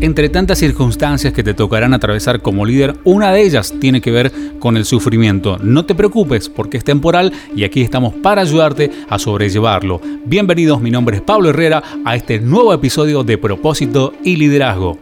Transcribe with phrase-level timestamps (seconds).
[0.00, 4.32] Entre tantas circunstancias que te tocarán atravesar como líder, una de ellas tiene que ver
[4.58, 5.56] con el sufrimiento.
[5.62, 10.00] No te preocupes porque es temporal y aquí estamos para ayudarte a sobrellevarlo.
[10.26, 14.98] Bienvenidos, mi nombre es Pablo Herrera a este nuevo episodio de Propósito y Liderazgo.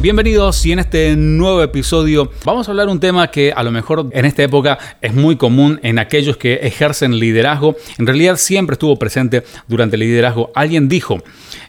[0.00, 4.08] Bienvenidos y en este nuevo episodio vamos a hablar un tema que a lo mejor
[4.12, 7.74] en esta época es muy común en aquellos que ejercen liderazgo.
[7.98, 10.52] En realidad siempre estuvo presente durante el liderazgo.
[10.54, 11.18] Alguien dijo,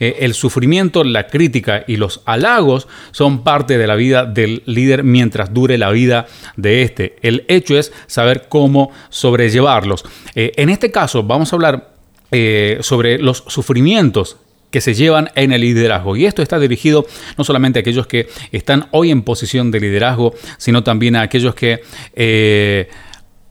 [0.00, 5.04] eh, el sufrimiento, la crítica y los halagos son parte de la vida del líder
[5.04, 7.14] mientras dure la vida de este.
[7.22, 10.04] El hecho es saber cómo sobrellevarlos.
[10.34, 11.94] Eh, en este caso vamos a hablar
[12.32, 14.38] eh, sobre los sufrimientos
[14.76, 16.16] que se llevan en el liderazgo.
[16.16, 17.06] Y esto está dirigido
[17.38, 21.54] no solamente a aquellos que están hoy en posición de liderazgo, sino también a aquellos
[21.54, 21.80] que
[22.14, 22.90] eh,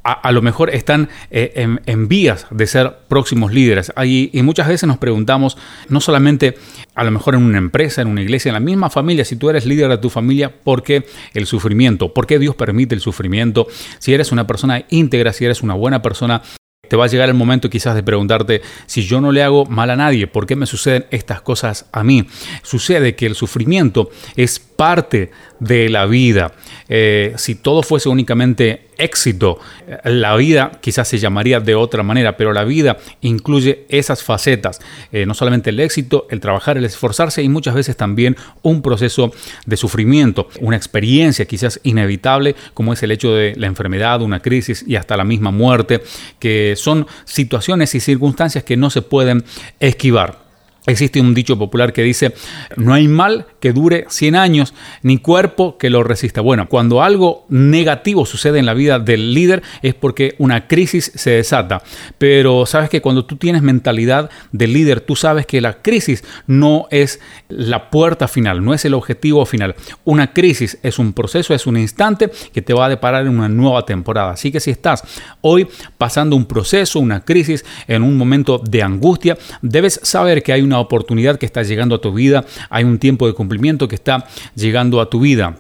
[0.04, 3.92] a, lo mejor están eh, en, vías de ser próximos líderes.
[4.04, 5.58] y muchas veces nos preguntamos,
[5.90, 6.60] no solamente
[6.94, 9.50] a lo mejor en una empresa, en una iglesia, en la misma familia, si tú
[9.50, 12.14] eres líder de tu familia, ¿por qué el sufrimiento?
[12.14, 13.66] ¿Por qué Dios permite el sufrimiento?
[13.98, 16.44] Si eres una persona íntegra, si eres una buena persona,
[16.88, 19.90] te va a llegar el momento quizás de preguntarte, si yo no le hago mal
[19.90, 22.28] a nadie, ¿por qué me suceden estas cosas a mí?
[22.64, 26.54] Sucede que el sufrimiento es parte de la vida.
[26.88, 29.60] Eh, si todo fuese únicamente éxito,
[30.04, 34.80] la vida quizás se llamaría de otra manera, pero la vida incluye esas facetas,
[35.12, 39.34] eh, no solamente el éxito, el trabajar, el esforzarse y muchas veces también un proceso
[39.66, 44.84] de sufrimiento, una experiencia quizás inevitable como es el hecho de la enfermedad, una crisis
[44.88, 46.02] y hasta la misma muerte,
[46.40, 49.44] que son situaciones y circunstancias que no se pueden
[49.80, 50.45] esquivar.
[50.88, 52.34] Existe un dicho popular que dice,
[52.78, 56.42] no hay mal que dure 100 años, ni cuerpo que lo resista.
[56.42, 61.32] Bueno, cuando algo negativo sucede en la vida del líder es porque una crisis se
[61.32, 61.82] desata.
[62.20, 66.88] Pero sabes que cuando tú tienes mentalidad de líder, tú sabes que la crisis no
[66.92, 67.20] es
[67.50, 69.76] la puerta final, no es el objetivo final.
[70.04, 73.50] Una crisis es un proceso, es un instante que te va a deparar en una
[73.50, 74.32] nueva temporada.
[74.32, 75.04] Así que si estás
[75.42, 80.62] hoy pasando un proceso, una crisis, en un momento de angustia, debes saber que hay
[80.62, 84.26] una oportunidad que está llegando a tu vida, hay un tiempo de cumplimiento que está
[84.56, 85.60] llegando a tu vida.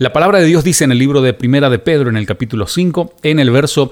[0.00, 2.66] La palabra de Dios dice en el libro de Primera de Pedro, en el capítulo
[2.66, 3.90] 5, en el verso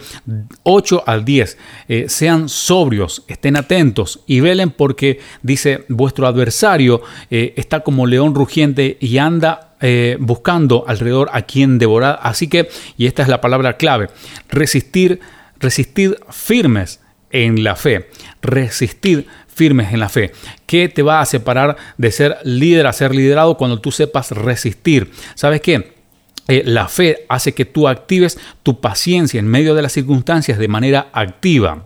[0.63, 7.53] 8 al 10, eh, sean sobrios, estén atentos y velen porque dice, vuestro adversario eh,
[7.59, 12.19] está como león rugiente y anda eh, buscando alrededor a quien devorar.
[12.23, 14.09] Así que, y esta es la palabra clave,
[14.49, 15.21] resistir,
[15.61, 18.09] resistir firmes en la fe,
[18.41, 19.27] resistir
[19.59, 20.31] firmes en la fe.
[20.67, 25.11] ¿Qué te va a separar de ser líder a ser liderado cuando tú sepas resistir?
[25.35, 25.99] ¿Sabes qué?
[26.47, 30.69] Eh, la fe hace que tú actives tu paciencia en medio de las circunstancias de
[30.69, 31.85] manera activa.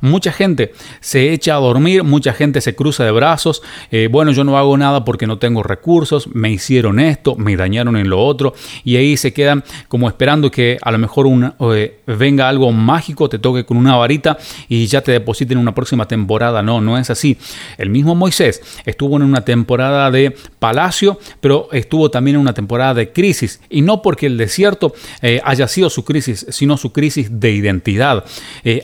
[0.00, 4.44] Mucha gente se echa a dormir, mucha gente se cruza de brazos, eh, bueno, yo
[4.44, 8.54] no hago nada porque no tengo recursos, me hicieron esto, me dañaron en lo otro,
[8.84, 11.26] y ahí se quedan como esperando que a lo mejor
[11.74, 15.74] eh, venga algo mágico, te toque con una varita y ya te depositen en una
[15.74, 16.62] próxima temporada.
[16.62, 17.36] No, no es así.
[17.76, 22.94] El mismo Moisés estuvo en una temporada de palacio, pero estuvo también en una temporada
[22.94, 27.40] de crisis, y no porque el desierto eh, haya sido su crisis, sino su crisis
[27.40, 28.24] de identidad.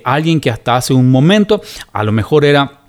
[0.05, 1.63] alguien que hasta hace un momento,
[1.95, 2.84] a lo mejor era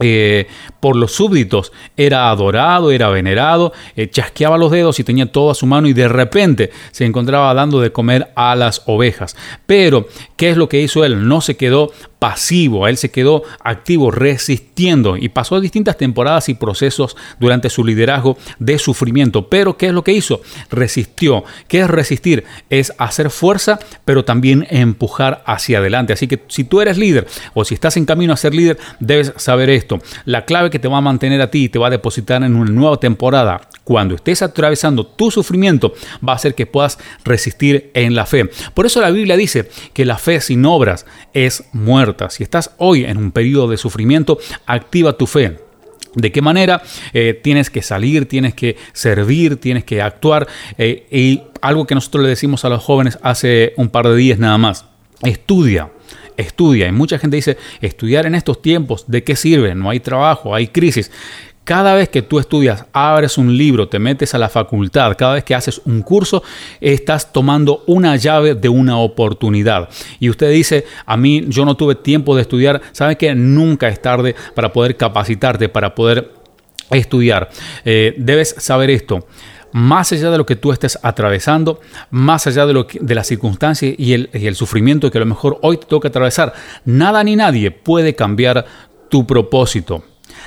[0.00, 0.46] eh,
[0.80, 5.54] por los súbditos era adorado, era venerado, eh, chasqueaba los dedos y tenía todo a
[5.54, 9.36] su mano y de repente se encontraba dando de comer a las ovejas.
[9.66, 10.06] Pero,
[10.36, 11.26] ¿qué es lo que hizo él?
[11.28, 11.92] No se quedó
[12.24, 18.38] pasivo, él se quedó activo, resistiendo y pasó distintas temporadas y procesos durante su liderazgo
[18.58, 19.50] de sufrimiento.
[19.50, 20.40] Pero ¿qué es lo que hizo?
[20.70, 21.44] Resistió.
[21.68, 22.44] ¿Qué es resistir?
[22.70, 26.14] Es hacer fuerza, pero también empujar hacia adelante.
[26.14, 29.34] Así que si tú eres líder o si estás en camino a ser líder, debes
[29.36, 29.83] saber esto.
[30.24, 32.56] La clave que te va a mantener a ti y te va a depositar en
[32.56, 35.94] una nueva temporada cuando estés atravesando tu sufrimiento,
[36.26, 38.50] va a hacer que puedas resistir en la fe.
[38.72, 42.30] Por eso la Biblia dice que la fe sin obras es muerta.
[42.30, 45.58] Si estás hoy en un periodo de sufrimiento, activa tu fe.
[46.14, 46.82] ¿De qué manera?
[47.12, 50.46] Eh, tienes que salir, tienes que servir, tienes que actuar.
[50.78, 54.38] Eh, y algo que nosotros le decimos a los jóvenes hace un par de días
[54.38, 54.86] nada más.
[55.22, 55.90] Estudia
[56.36, 56.88] estudia.
[56.88, 59.74] Y mucha gente dice, estudiar en estos tiempos, ¿de qué sirve?
[59.74, 61.10] No hay trabajo, hay crisis.
[61.64, 65.44] Cada vez que tú estudias, abres un libro, te metes a la facultad, cada vez
[65.44, 66.42] que haces un curso,
[66.78, 69.88] estás tomando una llave de una oportunidad.
[70.20, 74.02] Y usted dice, a mí yo no tuve tiempo de estudiar, sabe que nunca es
[74.02, 76.32] tarde para poder capacitarte, para poder
[76.90, 77.48] estudiar.
[77.86, 79.26] Eh, debes saber esto
[79.74, 81.80] más allá de lo que tú estés atravesando,
[82.10, 85.26] más allá de, lo de las circunstancias y el, y el sufrimiento que a lo
[85.26, 86.54] mejor hoy te toca atravesar,
[86.84, 88.64] nada ni nadie puede cambiar
[89.08, 90.04] tu propósito.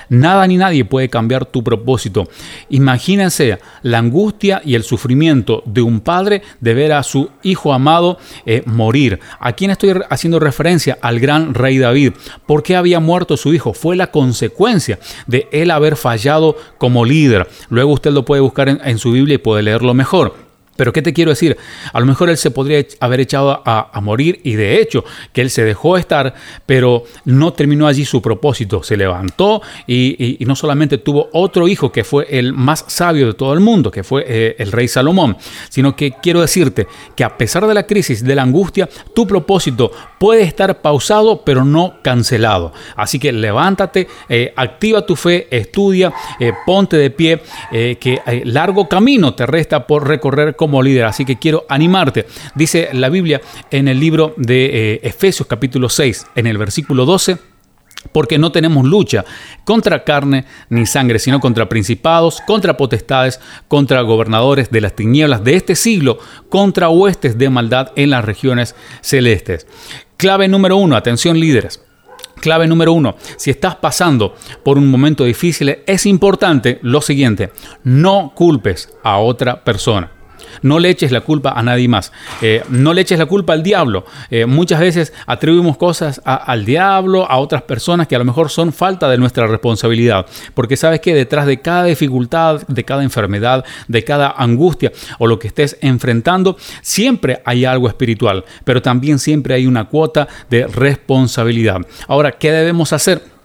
[0.10, 2.28] Nada ni nadie puede cambiar tu propósito.
[2.70, 8.18] Imagínense la angustia y el sufrimiento de un padre de ver a su hijo amado
[8.46, 9.20] eh, morir.
[9.40, 10.98] ¿A quién estoy haciendo referencia?
[11.02, 12.14] Al gran rey David.
[12.46, 13.74] ¿Por qué había muerto su hijo?
[13.74, 17.48] Fue la consecuencia de él haber fallado como líder.
[17.70, 20.47] Luego usted lo puede buscar en, en su Biblia y puede leerlo mejor.
[20.78, 21.58] Pero ¿qué te quiero decir?
[21.92, 25.04] A lo mejor él se podría haber echado a, morir y de hecho
[25.34, 26.36] que él se dejó estar,
[26.66, 28.84] pero no terminó allí su propósito.
[28.84, 33.54] Se levantó y, no solamente tuvo otro hijo que fue el más sabio de todo
[33.54, 35.36] el mundo, que fue eh, el rey Salomón,
[35.70, 39.92] sino que quiero decirte que a pesar de la crisis, de la angustia, tu propósito
[40.20, 42.72] puede estar pausado, pero no cancelado.
[42.96, 47.42] Así que levántate, eh, activa tu fe, estudia, eh, ponte de pie,
[47.72, 51.06] que largo camino te resta por recorrer como líder.
[51.06, 52.26] Así que quiero animarte.
[52.54, 53.40] Dice la Biblia
[53.72, 57.38] en el libro de eh, Efesios capítulo 6, en el versículo 12
[58.12, 59.26] porque no tenemos lucha
[59.64, 65.56] contra carne ni sangre, sino contra principados, contra potestades, contra gobernadores de las tinieblas de
[65.56, 66.20] este siglo,
[66.50, 69.68] contra huestes de maldad en las regiones celestes.
[70.18, 71.84] Clave número uno, atención líderes.
[72.40, 77.52] Clave número uno, si estás pasando por un momento difícil, es importante lo siguiente,
[77.84, 80.12] no culpes a otra persona.
[80.62, 82.12] No le eches la culpa a nadie más.
[82.42, 84.06] Eh, no le eches la culpa al diablo.
[84.30, 88.74] Eh, muchas veces atribuimos cosas al diablo, a otras personas que a lo mejor son
[88.74, 90.26] falta de nuestra responsabilidad.
[90.54, 95.40] Porque sabes que detrás de cada dificultad, de cada enfermedad, de cada angustia o lo
[95.40, 98.46] que estés enfrentando, siempre hay algo espiritual.
[98.64, 101.82] Pero también siempre hay una cuota de responsabilidad.
[102.08, 103.37] Ahora, ¿qué debemos hacer?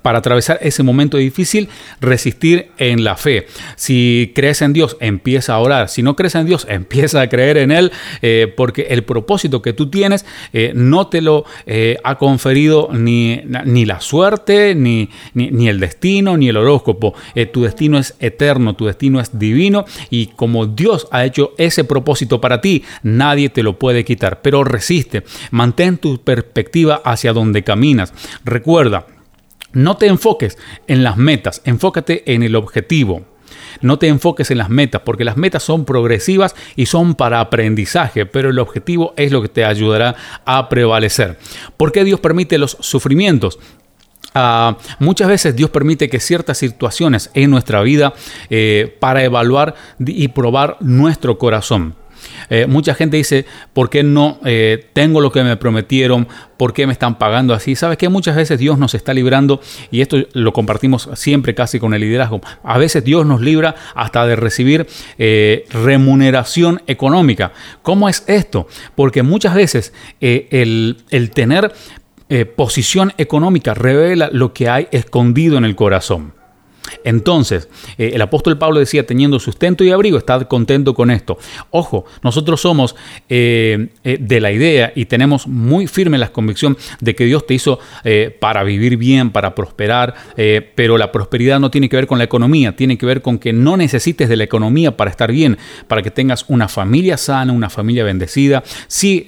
[0.00, 1.68] Para atravesar ese momento difícil,
[2.00, 3.46] resistir en la fe.
[3.76, 5.88] Si crees en Dios, empieza a orar.
[5.88, 7.92] Si no crees en Dios, empieza a creer en Él,
[8.22, 13.42] eh, porque el propósito que tú tienes eh, no te lo eh, ha conferido ni,
[13.64, 17.14] ni la suerte, ni, ni, el destino, ni el horóscopo.
[17.52, 22.40] tu destino es eterno, tu destino es divino, y como Dios ha hecho ese propósito
[22.40, 24.40] para ti, nadie te lo puede quitar.
[24.42, 28.12] Pero resiste, mantén tu perspectiva hacia donde caminas.
[28.44, 29.06] Recuerda,
[29.72, 33.24] no te enfoques en las metas, enfócate en el objetivo.
[33.80, 38.26] No te enfoques en las metas, porque las metas son progresivas y son para aprendizaje,
[38.26, 40.14] pero el objetivo es lo que te ayudará
[40.44, 41.38] a prevalecer.
[41.76, 43.58] ¿Por qué Dios permite los sufrimientos?
[44.34, 48.14] Ah, muchas veces Dios permite que ciertas situaciones en nuestra vida
[48.48, 51.94] eh, para evaluar y probar nuestro corazón.
[52.50, 56.28] Eh, mucha gente dice, ¿por qué no eh, tengo lo que me prometieron?
[56.56, 57.74] ¿Por qué me están pagando así?
[57.74, 59.60] ¿Sabes que Muchas veces Dios nos está librando,
[59.90, 64.26] y esto lo compartimos siempre casi con el liderazgo, a veces Dios nos libra hasta
[64.26, 64.86] de recibir
[65.18, 67.52] eh, remuneración económica.
[67.82, 68.68] ¿Cómo es esto?
[68.94, 71.72] Porque muchas veces el, el tener
[72.56, 76.32] posición económica revela lo que hay escondido en el corazón.
[77.04, 77.68] Entonces,
[77.98, 81.38] eh, el apóstol Pablo decía, teniendo sustento y abrigo, estad contento con esto.
[81.70, 82.94] Ojo, nosotros somos
[83.28, 87.54] eh, eh, de la idea y tenemos muy firme la convicción de que Dios te
[87.54, 87.78] hizo
[88.40, 90.14] para vivir bien, para prosperar,
[90.74, 93.52] pero la prosperidad no tiene que ver con la economía, tiene que ver con que
[93.52, 97.70] no necesites de la economía para estar bien, para que tengas una familia sana, una
[97.70, 98.62] familia bendecida.
[98.88, 99.24] Sí,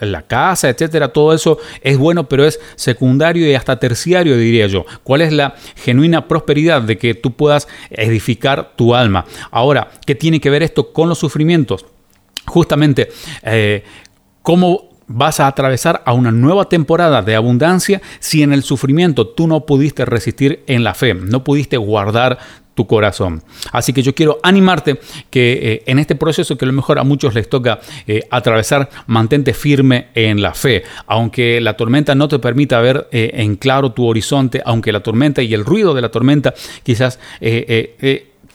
[0.00, 4.84] la casa, etcétera, todo eso es bueno, pero es secundario y hasta terciario, diría yo.
[5.02, 6.65] ¿Cuál es la genuina prosperidad?
[6.66, 9.24] De que tú puedas edificar tu alma.
[9.50, 11.86] Ahora, ¿qué tiene que ver esto con los sufrimientos?
[12.46, 13.08] Justamente,
[13.42, 13.84] eh,
[14.42, 19.46] ¿cómo vas a atravesar a una nueva temporada de abundancia si en el sufrimiento tú
[19.46, 22.38] no pudiste resistir en la fe, no pudiste guardar
[22.76, 23.42] tu corazón.
[23.72, 27.04] Así que yo quiero animarte que eh, en este proceso que a lo mejor a
[27.04, 30.84] muchos les toca eh, atravesar, mantente firme en la fe.
[31.06, 35.42] Aunque la tormenta no te permita ver eh, en claro tu horizonte, aunque la tormenta
[35.42, 37.18] y el ruido de la tormenta quizás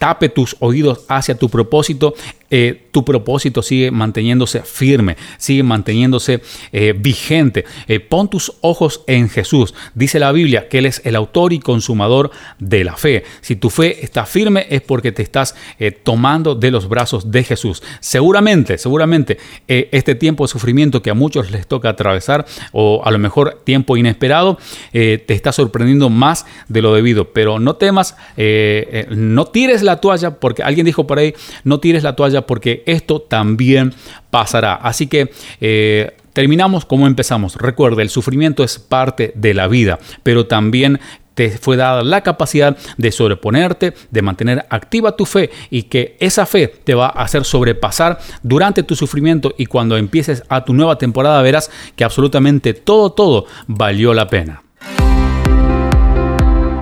[0.02, 2.14] tape tus oídos hacia tu propósito,
[2.50, 6.42] eh, tu propósito sigue manteniéndose firme, sigue manteniéndose
[6.72, 7.64] eh, vigente.
[7.86, 9.74] Eh, pon tus ojos en Jesús.
[9.94, 13.22] Dice la Biblia que Él es el autor y consumador de la fe.
[13.42, 15.54] Si tu fe está firme es porque te estás
[16.02, 17.82] tomando de los brazos de Jesús.
[18.00, 23.18] Seguramente, seguramente este tiempo de sufrimiento que a muchos les toca atravesar o a lo
[23.18, 24.58] mejor tiempo inesperado
[24.92, 27.32] te está sorprendiendo más de lo debido.
[27.32, 31.34] Pero no temas, no tires la toalla porque alguien dijo por ahí,
[31.64, 33.94] no tires la toalla porque esto también
[34.30, 34.74] pasará.
[34.74, 35.30] Así que...
[35.60, 37.56] Eh, terminamos como empezamos.
[37.56, 40.98] Recuerda, el sufrimiento es parte de la vida, pero también
[41.34, 46.46] te fue dada la capacidad de sobreponerte, de mantener activa tu fe y que esa
[46.46, 50.98] fe te va a hacer sobrepasar durante tu sufrimiento y cuando empieces a tu nueva
[50.98, 54.62] temporada verás que absolutamente todo, todo valió la pena.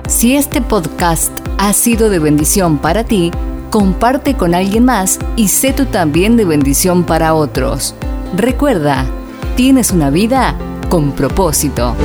[0.07, 3.29] Si este podcast ha sido de bendición para ti,
[3.69, 7.93] comparte con alguien más y sé tú también de bendición para otros.
[8.35, 9.05] Recuerda,
[9.55, 10.55] tienes una vida
[10.89, 11.95] con propósito.